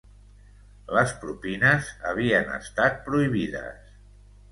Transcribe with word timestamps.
Les 0.99 1.11
propines 1.25 1.91
havien 2.11 2.49
estat 2.55 2.97
prohibides 3.11 3.93